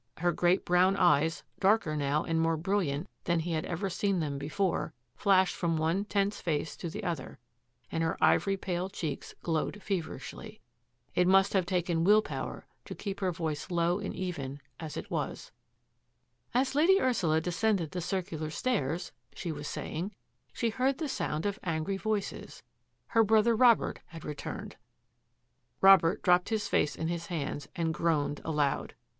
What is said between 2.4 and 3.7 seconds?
more brilliant than he had